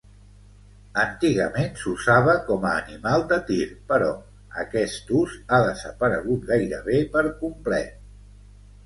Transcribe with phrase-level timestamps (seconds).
[1.01, 4.07] Antigament s’usava com a animal de tir, però
[4.63, 8.01] aquest ús ha desaparegut gairebé per complet.